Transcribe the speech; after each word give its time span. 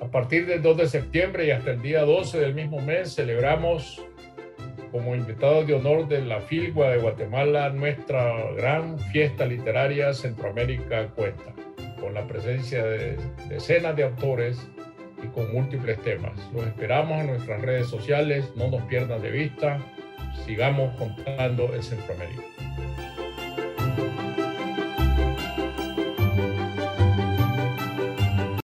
A 0.00 0.06
partir 0.08 0.46
del 0.46 0.62
2 0.62 0.76
de 0.76 0.88
septiembre 0.88 1.46
y 1.46 1.50
hasta 1.50 1.70
el 1.70 1.82
día 1.82 2.02
12 2.02 2.38
del 2.38 2.54
mismo 2.54 2.80
mes 2.80 3.14
celebramos 3.14 4.04
como 4.92 5.14
invitados 5.14 5.66
de 5.66 5.74
honor 5.74 6.06
de 6.06 6.22
la 6.22 6.40
Filgua 6.40 6.90
de 6.90 6.98
Guatemala 6.98 7.70
nuestra 7.70 8.52
gran 8.52 8.98
fiesta 8.98 9.46
literaria 9.46 10.12
Centroamérica 10.12 11.08
Cuenta, 11.08 11.54
con 12.00 12.14
la 12.14 12.26
presencia 12.26 12.84
de 12.84 13.16
decenas 13.48 13.96
de 13.96 14.04
autores 14.04 14.58
y 15.22 15.26
con 15.28 15.52
múltiples 15.52 16.00
temas. 16.02 16.32
Los 16.54 16.66
esperamos 16.66 17.20
en 17.20 17.28
nuestras 17.28 17.62
redes 17.62 17.88
sociales, 17.88 18.50
no 18.54 18.68
nos 18.68 18.82
pierdan 18.82 19.22
de 19.22 19.30
vista, 19.30 19.80
sigamos 20.44 20.94
contando 20.96 21.74
en 21.74 21.82
Centroamérica. 21.82 22.42